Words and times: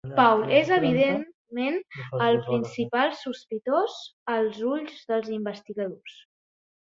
Paul 0.17 0.39
és 0.59 0.69
evidentment 0.75 1.75
el 2.29 2.39
principal 2.47 3.13
sospitós 3.19 3.99
als 4.37 4.59
ulls 4.73 5.05
dels 5.11 5.29
investigadors. 5.37 6.17